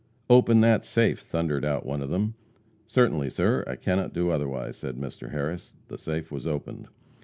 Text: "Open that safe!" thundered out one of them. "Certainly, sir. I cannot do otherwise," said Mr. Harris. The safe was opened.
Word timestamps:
"Open 0.31 0.61
that 0.61 0.83
safe!" 0.83 1.19
thundered 1.19 1.63
out 1.63 1.85
one 1.85 2.01
of 2.01 2.09
them. 2.09 2.33
"Certainly, 2.87 3.29
sir. 3.29 3.63
I 3.67 3.75
cannot 3.75 4.13
do 4.15 4.31
otherwise," 4.31 4.77
said 4.77 4.95
Mr. 4.95 5.29
Harris. 5.29 5.75
The 5.89 5.97
safe 5.99 6.31
was 6.31 6.47
opened. 6.47 6.87